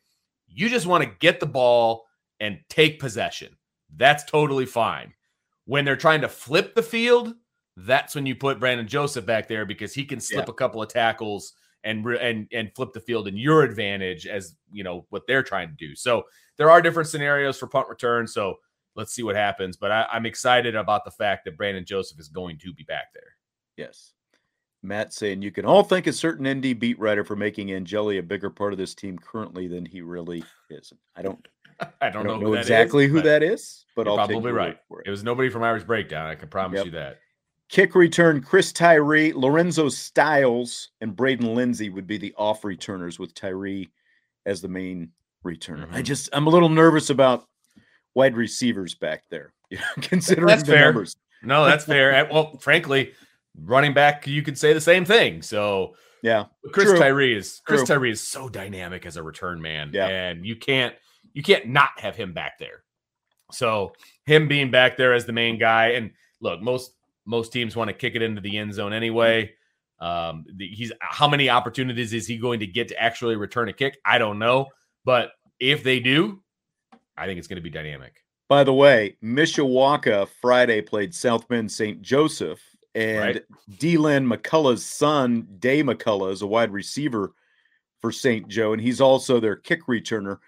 [0.49, 2.05] You just want to get the ball
[2.41, 3.57] and take possession.
[3.97, 5.13] That's totally fine.
[5.65, 7.35] When they're trying to flip the field,
[7.77, 10.89] that's when you put Brandon Joseph back there because he can slip a couple of
[10.89, 15.43] tackles and and and flip the field in your advantage as you know what they're
[15.43, 15.95] trying to do.
[15.95, 16.25] So
[16.57, 18.27] there are different scenarios for punt return.
[18.27, 18.57] So
[18.95, 19.77] let's see what happens.
[19.77, 23.13] But I, I'm excited about the fact that Brandon Joseph is going to be back
[23.15, 23.37] there.
[23.77, 24.13] Yes.
[24.83, 28.23] Matt saying you can all thank a certain ND beat writer for making Angeli a
[28.23, 30.93] bigger part of this team currently than he really is.
[31.15, 31.47] I don't
[31.81, 34.79] I don't, I don't know, know, exactly who that is, but I'll probably right.
[34.89, 35.07] for it.
[35.07, 36.27] It was nobody from Irish Breakdown.
[36.27, 36.87] I can promise Yep.
[36.87, 37.19] you that.
[37.69, 43.35] Kick return Chris Tyree, Lorenzo Styles, and Braden Lenzy would be the off returners with
[43.35, 43.91] Tyree
[44.45, 45.11] as the main
[45.45, 45.89] returner.
[45.93, 46.05] I Mhm.
[46.05, 47.47] just I'm a little nervous about
[48.15, 50.85] wide receivers back there, you know, considering That's the fair.
[50.87, 51.17] numbers.
[51.43, 52.29] No, that's fair.
[52.31, 53.15] Well, frankly,
[53.59, 55.43] running back, you could say the same thing.
[55.43, 56.45] So Yeah.
[56.73, 56.99] Chris True.
[56.99, 57.87] Tyree is Chris True.
[57.97, 60.07] Tyree is so dynamic as a return man, Yeah.
[60.09, 60.95] and you can't
[61.33, 62.83] you can't not have him back there.
[63.51, 63.93] So
[64.25, 66.93] him being back there as the main guy, and look, most
[67.25, 69.53] most teams want to kick it into the end zone anyway.
[70.01, 73.99] Um, he's how many opportunities is he going to get to actually return a kick?
[74.05, 74.67] I don't know,
[75.05, 76.43] but if they do,
[77.17, 78.15] I think it's going to be dynamic.
[78.49, 82.03] By the way, Mishawaka Friday played South Bend St.
[82.03, 82.61] Joseph,
[82.95, 83.43] and Right.
[83.79, 87.33] Deland McCullough's son, Day McCullough, is a wide receiver
[88.01, 88.49] for St.
[88.49, 90.39] Joe, and he's also their kick returner.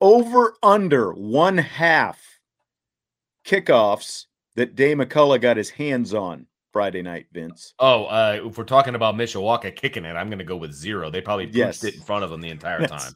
[0.00, 2.20] Over under one half
[3.46, 7.72] kickoffs that Day McCullough got his hands on Friday night, Vince.
[7.78, 11.10] Oh, uh, if we're talking about Mishawaka kicking it, I'm going to go with zero.
[11.10, 11.84] They probably pushed Yes.
[11.84, 12.90] it in front of them the entire Yes.
[12.90, 13.12] time.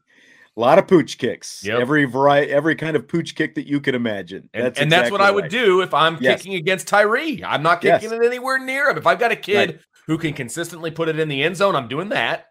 [0.56, 1.62] A lot of pooch kicks.
[1.64, 1.78] Yep.
[1.80, 4.48] Every variety, every kind of pooch kick that you could imagine.
[4.54, 6.40] And that's, and that's what exactly I would do if I'm Yes.
[6.42, 7.42] kicking against Tyree.
[7.44, 8.96] I'm not kicking it anywhere near him.
[8.98, 9.80] If I've got a kid Right.
[10.06, 12.46] who can consistently put it in the end zone, I'm doing that.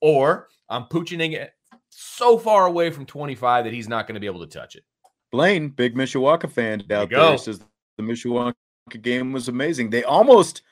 [0.00, 1.52] Or I'm pooching it
[1.94, 4.84] so far away from 25 that he's not going to be able to touch it.
[5.30, 7.28] Blaine, big Mishawaka fan out go.
[7.28, 7.60] there, says
[7.98, 8.54] the Mishawaka
[9.00, 9.90] game was amazing.
[9.90, 10.62] They almost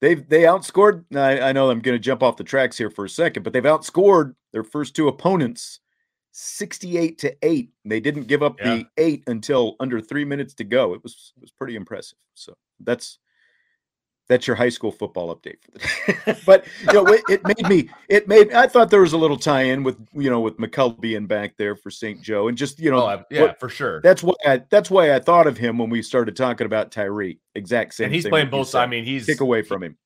[0.00, 1.04] they they outscored.
[1.16, 3.52] I, I know I'm going to jump off the tracks here for a second, but
[3.52, 5.80] they've outscored their first two opponents
[6.32, 7.70] 68 to 8.
[7.84, 8.76] They didn't give up Yeah.
[8.76, 10.94] the 8 until under 3 minutes to go.
[10.94, 12.18] It was it was pretty impressive.
[12.34, 13.18] So, that's
[14.32, 16.40] that's your high school football update for the day.
[16.46, 19.36] but you know, it, it made me it made I thought there was a little
[19.36, 22.20] tie-in with you know with McCullough being back there for St.
[22.22, 24.00] Joe and just you know Oh, yeah, what- for sure.
[24.00, 27.38] that's why I, that's why I thought of him when we started talking about Tyree.
[27.54, 28.06] Exact same.
[28.06, 28.72] and he's playing both said.
[28.72, 28.86] sides.
[28.88, 29.96] I mean, he's Take away from him.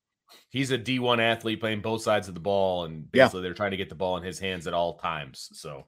[0.49, 3.23] he's a D1 athlete playing both sides of the ball, and Yeah.
[3.25, 5.49] basically they're trying to get the ball in his hands at all times.
[5.53, 5.85] So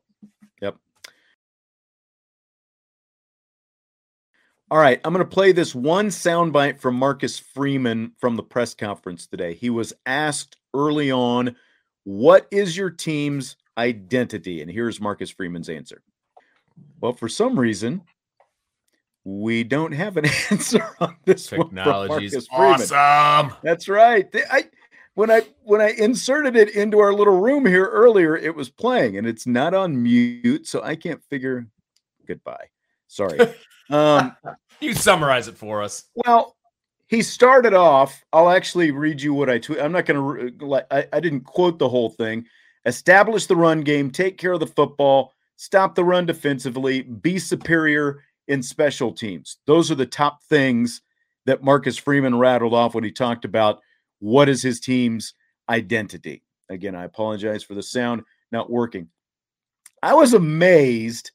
[4.72, 8.76] All right, I'm going to play this one soundbite from Marcus Freeman from the press
[8.76, 9.56] conference today.
[9.56, 11.56] He was asked early on,
[12.04, 16.04] "What is your team's identity?" And here's Marcus Freeman's answer.
[17.02, 18.04] Well, for some reason,
[19.24, 21.62] we don't have an answer on this one.
[21.62, 23.58] technology is Marcus awesome.
[23.64, 24.30] That's right.
[24.52, 24.66] I
[25.16, 29.18] when I when I inserted it into our little room here earlier, it was playing
[29.18, 31.66] and it's not on mute, so I can't figure.
[32.28, 32.68] Goodbye.
[33.10, 33.38] Sorry.
[33.90, 34.36] um,
[34.82, 36.06] You summarize it for us.
[36.26, 36.56] well,
[37.08, 38.24] he started off.
[38.32, 39.82] I'll actually read you what I tweet.
[39.82, 40.84] I'm not going to.
[40.90, 42.46] I, I didn't quote the whole thing.
[42.86, 44.10] Establish the run game.
[44.10, 45.34] Take care of the football.
[45.58, 47.02] Stop the run defensively.
[47.02, 49.58] Be superior in special teams.
[49.66, 51.02] Those are the top things
[51.46, 53.82] that Marcus Freeman rattled off when he talked about
[54.20, 55.34] what is his team's
[55.68, 56.42] identity.
[56.70, 58.22] Again, I apologize for the sound
[58.54, 59.10] not working.
[60.02, 61.32] I was amazed.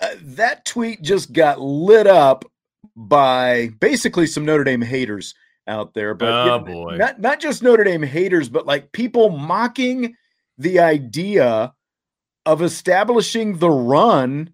[0.00, 2.44] Uh, that tweet just got lit up
[2.94, 5.34] by basically some Notre Dame haters
[5.66, 6.96] out there, but Oh, you know, boy.
[6.96, 10.14] not not just Notre Dame haters, but like people mocking
[10.58, 11.72] the idea
[12.44, 14.50] of establishing the run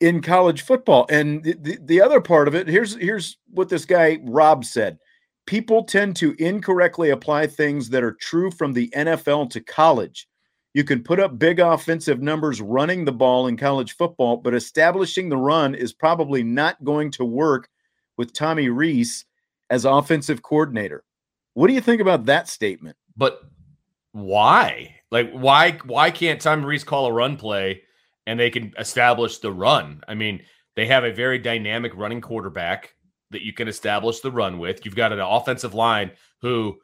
[0.00, 1.06] in college football.
[1.10, 4.98] And the, the, the other part of it, here's here's what this guy Rob said.
[5.46, 10.28] People tend to incorrectly apply things that are true from the NFL to college.
[10.76, 15.30] You can put up big offensive numbers running the ball in college football, but establishing
[15.30, 17.70] the run is probably not going to work
[18.18, 19.24] with Tommy Rees
[19.70, 21.02] as offensive coordinator.
[21.54, 22.98] What do you think about that statement?
[23.16, 23.40] But
[24.12, 24.96] why?
[25.10, 25.78] Like, why?
[25.86, 27.80] Why can't Tommy Rees call a run play
[28.26, 30.02] and they can establish the run?
[30.06, 30.42] I mean,
[30.74, 32.94] they have a very dynamic running quarterback
[33.30, 34.84] that you can establish the run with.
[34.84, 36.10] You've got an offensive line
[36.42, 36.76] who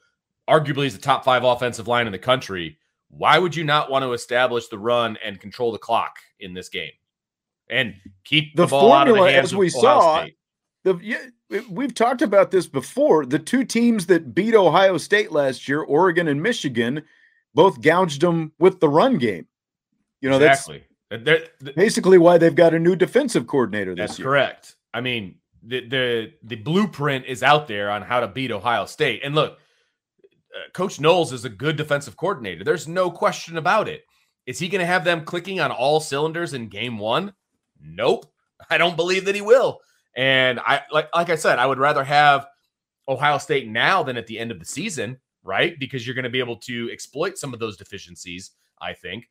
[0.48, 2.78] arguably is the top five offensive line in the country.
[3.14, 6.68] Why would you not want to establish the run and control the clock in this
[6.70, 6.92] game
[7.68, 7.94] and
[8.24, 10.36] keep the, The ball out of the formula, hands as we saw, State?
[10.84, 13.26] The yeah, we've talked about this before.
[13.26, 17.02] The two teams that beat Ohio State last year, Oregon and Michigan,
[17.54, 19.46] both gouged them with the run game.
[20.20, 20.84] You know, exactly.
[21.10, 24.26] They're- that's basically why they've got a new defensive coordinator this That's year.
[24.28, 24.76] correct.
[24.94, 29.20] I mean, the the the blueprint is out there on how to beat Ohio State.
[29.22, 29.58] And look,
[30.54, 32.64] uh, Coach Knowles is a good defensive coordinator.
[32.64, 34.04] There's no question about it.
[34.46, 37.32] Is he going to have them clicking on all cylinders in game one?
[37.80, 38.26] Nope.
[38.70, 39.80] I don't believe that he will.
[40.14, 42.46] And I like like I said, I would rather have
[43.08, 45.78] Ohio State now than at the end of the season, right?
[45.78, 48.50] Because you're going to be able to exploit some of those deficiencies.
[48.80, 49.28] I think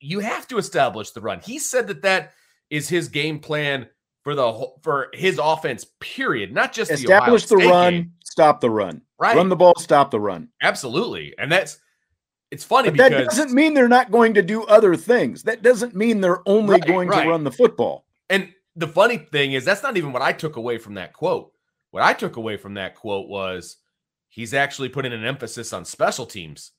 [0.00, 1.40] you have to establish the run.
[1.40, 2.32] He said that that
[2.70, 3.88] is his game plan
[4.22, 5.86] for the for his offense.
[6.00, 6.52] Period.
[6.52, 8.12] Not just establish the, the run, game.
[8.24, 9.36] stop the run, right?
[9.36, 10.48] Run the ball, stop the run.
[10.62, 11.78] Absolutely, and that's
[12.50, 15.42] it's funny but that doesn't mean they're not going to do other things.
[15.42, 17.24] That doesn't mean they're only right, going right.
[17.24, 18.06] to run the football.
[18.30, 21.52] And the funny thing is, that's not even what I took away from that quote.
[21.90, 23.78] What I took away from that quote was
[24.28, 26.72] he's actually putting an emphasis on special teams,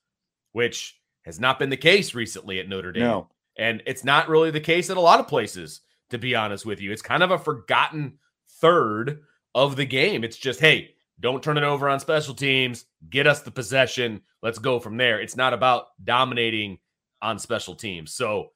[0.51, 3.03] which has not been the case recently at Notre Dame.
[3.03, 3.27] No.
[3.57, 6.79] And it's not really the case at a lot of places, to be honest with
[6.79, 6.91] you.
[6.91, 8.19] It's kind of a forgotten
[8.61, 9.21] third
[9.55, 10.23] of the game.
[10.23, 12.85] It's just, hey, don't turn it over on special teams.
[13.09, 14.21] Get us the possession.
[14.43, 15.19] Let's go from there.
[15.19, 16.77] It's not about dominating
[17.21, 18.13] on special teams.
[18.13, 18.51] So,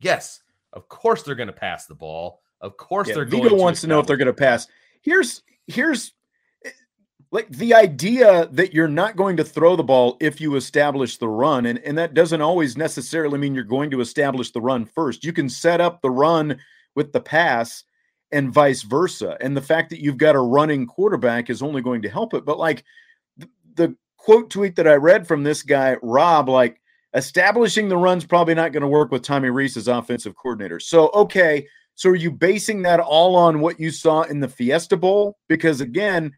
[0.00, 0.40] yes,
[0.72, 2.40] of course they're going to pass the ball.
[2.60, 3.56] Of course yeah, they're going.
[3.56, 4.66] wants to know if they're going to pass.
[5.02, 6.12] Here's here's
[6.64, 6.70] eh,
[7.30, 11.28] like the idea that you're not going to throw the ball if you establish the
[11.28, 15.24] run, and and that doesn't always necessarily mean you're going to establish the run first.
[15.24, 16.58] You can set up the run
[16.94, 17.84] with the pass
[18.32, 19.36] and vice versa.
[19.40, 22.44] And the fact that you've got a running quarterback is only going to help it.
[22.44, 22.84] But like
[23.36, 26.80] the, the quote tweet that I read from this guy, Rob, like
[27.14, 30.80] establishing the run's probably not going to work with Tommy Rees as offensive coordinator.
[30.80, 31.66] So, okay.
[31.94, 35.38] So are you basing that all on what you saw in the Fiesta Bowl?
[35.48, 36.32] Because again,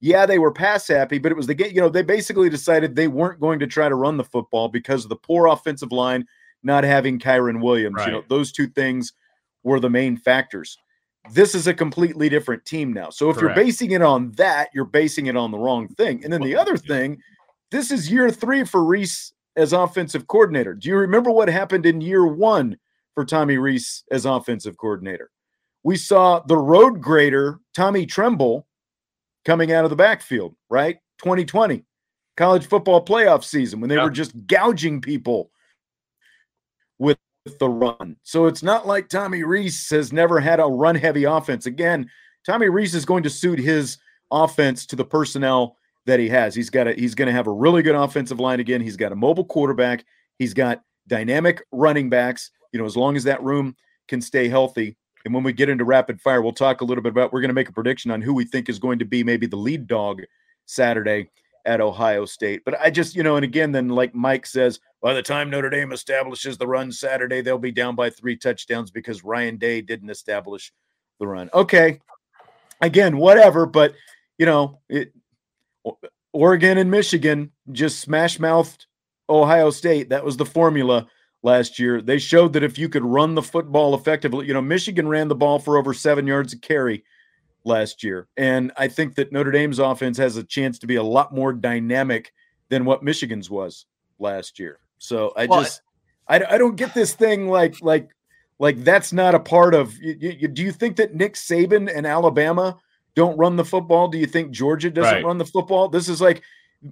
[0.00, 2.94] yeah, they were pass happy, but it was the game, you know, they basically decided
[2.94, 6.26] they weren't going to try to run the football because of the poor offensive line
[6.62, 7.96] not having Kyren Williams.
[7.96, 8.06] Right.
[8.06, 9.12] You know, those two things
[9.62, 10.78] were the main factors.
[11.32, 13.10] This is a completely different team now.
[13.10, 13.56] So if Correct.
[13.56, 16.24] you're basing it on that, you're basing it on the wrong thing.
[16.24, 17.20] And then the other thing,
[17.70, 20.74] this is year three for Rees as offensive coordinator.
[20.74, 22.76] Do you remember what happened in year one
[23.14, 25.30] for Tommy Rees as offensive coordinator?
[25.82, 28.66] We saw the road grader, Tommy Tremble,
[29.44, 30.98] coming out of the backfield, right?
[31.18, 31.84] 2020,
[32.36, 35.50] college football playoff season when they were just gouging people
[36.98, 37.18] with
[37.58, 38.16] the run.
[38.22, 41.66] So it's not like Tommy Rees has never had a run heavy offense.
[41.66, 42.10] Again,
[42.46, 43.98] Tommy Rees is going to suit his
[44.30, 45.76] offense to the personnel
[46.06, 46.54] that he has.
[46.54, 48.80] He's got a he's going to have a really good offensive line again.
[48.80, 50.04] He's got a mobile quarterback.
[50.38, 52.50] He's got dynamic running backs.
[52.72, 53.76] You know, as long as that room
[54.08, 54.96] can stay healthy.
[55.24, 57.50] And when we get into rapid fire, we'll talk a little bit about we're going
[57.50, 59.86] to make a prediction on who we think is going to be maybe the lead
[59.86, 60.22] dog
[60.64, 61.28] Saturday
[61.66, 62.62] at Ohio State.
[62.64, 65.70] But I just, you know, and again, then like Mike says, by the time Notre
[65.70, 70.10] Dame establishes the run Saturday, they'll be down by three touchdowns because Ryan Day didn't
[70.10, 70.72] establish
[71.18, 71.50] the run.
[71.54, 72.00] Okay.
[72.80, 73.94] Again, whatever, but
[74.38, 75.12] you know, it
[76.32, 78.86] Oregon and Michigan just smash mouthed
[79.28, 80.10] Ohio State.
[80.10, 81.06] That was the formula
[81.42, 82.00] last year.
[82.00, 85.34] They showed that if you could run the football effectively, you know, Michigan ran the
[85.34, 87.04] ball for over seven yards a carry
[87.64, 88.28] last year.
[88.36, 91.52] And I think that Notre Dame's offense has a chance to be a lot more
[91.52, 92.32] dynamic
[92.68, 93.86] than what Michigan's was
[94.18, 94.78] last year.
[95.00, 95.82] So I well, just
[96.28, 98.10] I, I don't get this thing like like
[98.58, 102.06] like that's not a part of you, you, do you think that Nick Saban and
[102.06, 102.78] Alabama
[103.16, 104.08] don't run the football?
[104.08, 105.24] Do you think Georgia doesn't right.
[105.24, 105.88] run the football?
[105.88, 106.42] This is like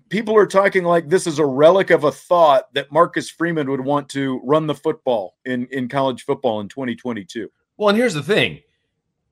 [0.09, 3.83] people are talking like this is a relic of a thought that Marcus Freeman would
[3.83, 7.51] want to run the football in in college football in 2022.
[7.77, 8.61] Well, and here's the thing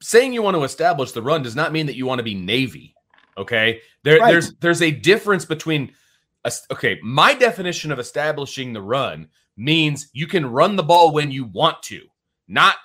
[0.02, 2.34] saying you want to establish the run does not mean that you want to be
[2.34, 2.94] Navy.
[3.38, 3.80] Okay.
[4.02, 4.30] There, right.
[4.30, 5.92] There's there's a difference between
[6.70, 11.44] okay, my definition of establishing the run means you can run the ball when you
[11.44, 12.02] want to,
[12.48, 12.76] not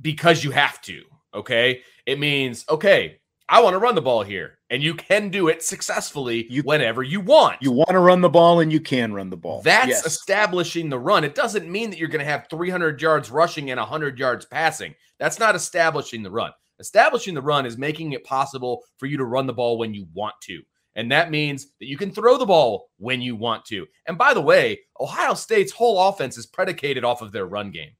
[0.00, 1.02] because you have to.
[1.34, 1.82] Okay.
[2.06, 5.62] It means, okay, I want to run the ball here, and you can do it
[5.62, 7.56] successfully you, whenever you want.
[7.60, 9.62] You want to run the ball, and you can run the ball.
[9.62, 10.06] That's yes.
[10.06, 11.24] establishing the run.
[11.24, 14.94] It doesn't mean that you're going to have 300 yards rushing and 100 yards passing.
[15.18, 16.52] That's not establishing the run.
[16.78, 20.06] Establishing the run is making it possible for you to run the ball when you
[20.14, 20.62] want to.
[20.96, 23.86] And that means that you can throw the ball when you want to.
[24.06, 27.92] And by the way, Ohio State's whole offense is predicated off of their run game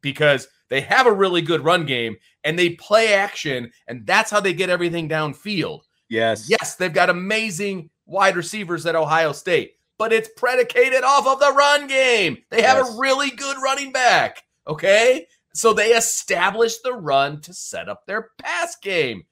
[0.00, 4.40] because they have a really good run game and they play action, and that's how
[4.40, 5.82] they get everything downfield.
[6.08, 6.48] Yes.
[6.48, 11.52] Yes, they've got amazing wide receivers at Ohio State, but it's predicated off of the
[11.52, 12.38] run game.
[12.50, 12.94] They have yes.
[12.94, 14.42] a really good running back.
[14.66, 15.26] Okay.
[15.54, 19.24] So they establish the run to set up their pass game.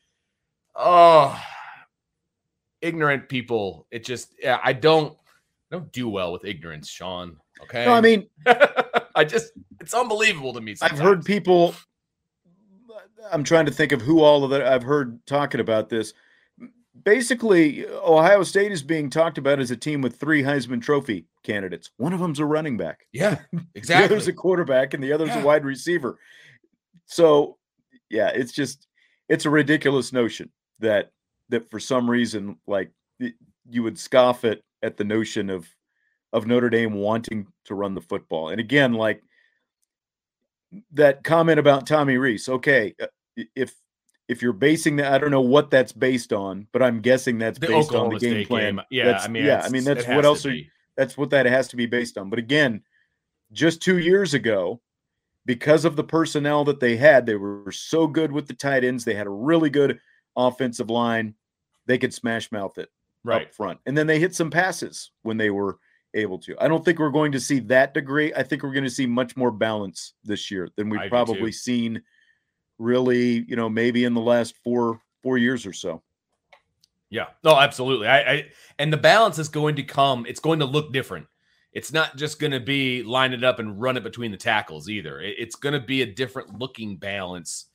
[0.76, 1.38] Oh,
[2.82, 3.86] ignorant people.
[3.90, 5.12] It just, yeah, I don't,
[5.70, 7.36] I don't do well with ignorance, Sean.
[7.62, 7.84] Okay.
[7.84, 8.26] No, I mean,
[9.14, 10.74] I just, it's unbelievable to me.
[10.74, 11.00] Sometimes.
[11.00, 11.74] I've heard people,
[13.30, 16.12] I'm trying to think of who all of that I've heard talking about this.
[17.04, 21.90] basically, Ohio State is being talked about as a team with three Heisman Trophy candidates.
[21.96, 23.06] One of them's a running back.
[23.12, 23.38] Yeah,
[23.74, 24.08] exactly.
[24.08, 25.42] The other's a quarterback, and the other's Yeah.
[25.42, 26.18] a wide receiver.
[27.06, 27.58] So,
[28.08, 28.86] yeah, it's just
[29.28, 30.50] it's a ridiculous notion
[30.80, 31.12] that
[31.50, 32.90] that for some reason, like
[33.20, 33.32] y-
[33.68, 35.68] you would scoff at at the notion of
[36.32, 38.48] of Notre Dame wanting to run the football.
[38.50, 39.22] And again, like
[40.92, 42.48] that comment about Tommy Rees.
[42.48, 43.06] Okay, uh,
[43.54, 43.74] if
[44.28, 47.58] if you're basing that, I don't know what that's based on, but I'm guessing that's
[47.58, 48.76] the based Oklahoma on the game State plan.
[48.76, 48.84] game.
[48.90, 50.54] Yeah, That's- I mean, yeah, I mean that's what else are
[50.96, 52.30] that's what that has to be based on.
[52.30, 52.82] But again,
[53.52, 54.80] just two years ago,
[55.46, 59.04] because of the personnel that they had, they were so good with the tight ends.
[59.04, 59.98] They had a really good
[60.36, 61.34] offensive line.
[61.90, 62.88] They could smash mouth it
[63.24, 63.48] right?
[63.48, 63.80] up front.
[63.84, 65.78] And then they hit some passes when they were
[66.14, 66.54] able to.
[66.62, 68.32] I don't think we're going to see that degree.
[68.32, 71.50] I think we're going to see much more balance this year than we've do probably
[71.50, 72.00] seen
[72.78, 76.00] really, you know, maybe in the last four four years or so.
[77.08, 78.06] Yeah, no, absolutely.
[78.06, 78.44] I, I
[78.78, 80.26] and the balance is going to come.
[80.28, 81.26] It's going to look different.
[81.72, 84.88] It's not just going to be line it up and run it between the tackles
[84.88, 85.20] either.
[85.20, 87.66] It- it's going to be a different looking balance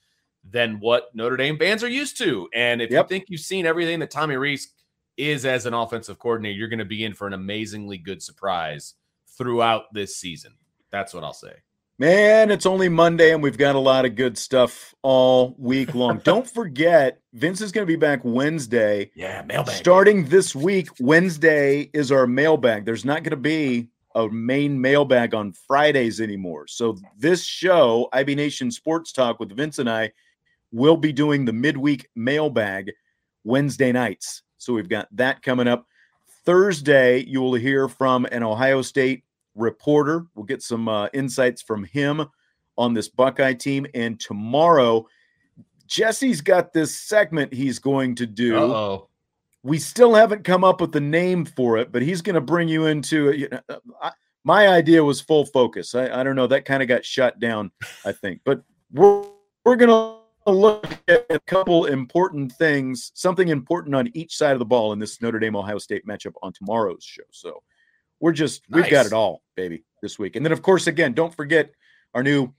[0.50, 2.48] than what Notre Dame fans are used to.
[2.54, 3.06] And if Yep.
[3.06, 4.74] you think you've seen everything that Tommy Rees
[5.18, 8.94] is as an offensive coordinator, you're going to be in for an amazingly good surprise
[9.38, 10.54] throughout this season.
[10.92, 11.54] That's what I'll say.
[11.98, 16.18] Man, it's only Monday and we've got a lot of good stuff all week long.
[16.26, 19.12] Don't forget, Vince is going to be back Wednesday.
[19.16, 19.76] Yeah, mailbag.
[19.76, 22.84] Starting this week, Wednesday is our mailbag.
[22.84, 26.68] There's not going to be a main mailbag on Fridays anymore.
[26.68, 30.12] So this show, IB Nation Sports Talk with Vince and I,
[30.72, 32.92] will be doing the midweek mailbag
[33.44, 34.44] Wednesday nights.
[34.58, 35.86] So we've got that coming up.
[36.46, 39.24] Thursday, you will hear from an Ohio State
[39.56, 40.26] reporter.
[40.36, 42.26] We'll get some uh, insights from him
[42.78, 43.86] on this Buckeye team.
[43.94, 45.08] And tomorrow,
[45.88, 48.56] Jesse's got this segment he's going to do.
[48.58, 49.10] oh.
[49.64, 52.68] We still haven't come up with the name for it, but he's going to bring
[52.68, 53.38] you into it.
[53.38, 54.12] You know, uh, I,
[54.44, 55.96] my idea was full focus.
[55.96, 56.46] I, I don't know.
[56.46, 57.72] That kind of got shut down,
[58.06, 58.42] I think.
[58.46, 58.62] But
[58.92, 59.26] we're
[59.64, 64.60] we're going to look at a couple important things, something important on each side of
[64.60, 67.24] the ball in this Notre Dame Ohio State matchup on tomorrow's show.
[67.32, 67.64] So
[68.20, 70.36] we're just we've got it all, baby, this week.
[70.36, 71.72] And then, of course, again, don't forget
[72.14, 72.54] our new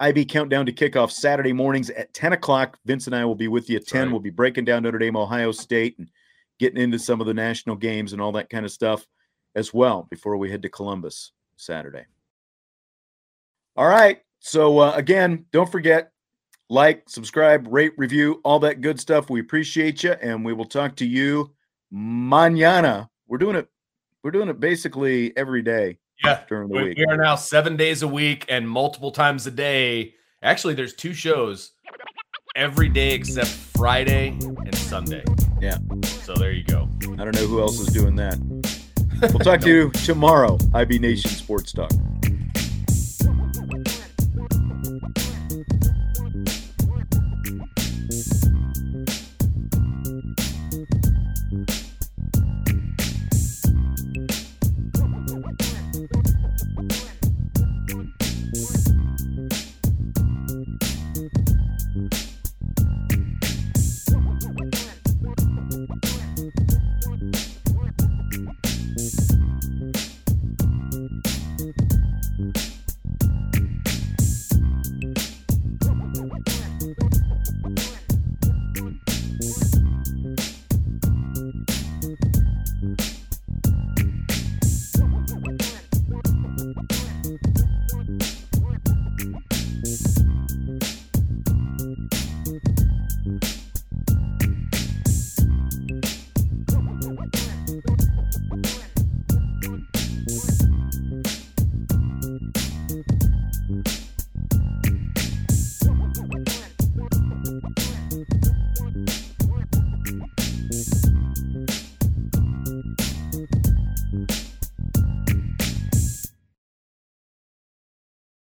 [0.00, 2.78] IB countdown to kickoff Saturday mornings at 10 o'clock.
[2.84, 4.02] Vince and I will be with you at 10.
[4.02, 4.10] right.
[4.10, 6.10] We'll be breaking down Notre Dame, Ohio State, and
[6.58, 9.06] getting into some of the national games and all that kind of stuff
[9.54, 12.06] as well before we head to Columbus Saturday.
[13.76, 14.20] All right.
[14.40, 16.12] So, uh, again, don't forget
[16.70, 19.28] like, subscribe, rate, review, all that good stuff.
[19.30, 21.52] We appreciate you, and we will talk to you
[21.92, 23.08] mañana.
[23.28, 23.68] We're doing it.
[24.22, 26.98] We're doing it basically every day Yeah, during the we, week.
[26.98, 30.14] we are now seven days a week and multiple times a day.
[30.42, 31.72] Actually, there's two shows
[32.56, 35.22] every day except Friday and Sunday.
[35.60, 35.76] Yeah.
[36.04, 36.88] So there you go.
[37.18, 38.38] I don't know who else is doing that.
[39.20, 40.58] We'll talk to you tomorrow.
[40.74, 41.92] IB Nation Sports Talk.